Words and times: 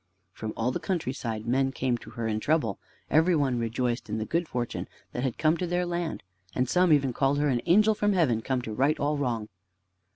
From 0.33 0.51
all 0.57 0.71
the 0.71 0.79
countryside 0.79 1.45
men 1.45 1.71
came 1.71 1.95
to 1.99 2.09
her 2.09 2.27
in 2.27 2.39
trouble. 2.39 2.79
Every 3.11 3.35
one 3.35 3.59
rejoiced 3.59 4.09
in 4.09 4.17
the 4.17 4.25
good 4.25 4.47
fortune 4.47 4.87
that 5.11 5.21
had 5.21 5.37
come 5.37 5.57
to 5.57 5.67
their 5.67 5.85
land, 5.85 6.23
and 6.55 6.67
some 6.67 6.91
even 6.91 7.13
called 7.13 7.37
her 7.37 7.49
an 7.49 7.61
angel 7.67 7.93
from 7.93 8.13
heaven 8.13 8.41
come 8.41 8.63
to 8.63 8.73
right 8.73 8.99
all 8.99 9.15
wrong. 9.15 9.47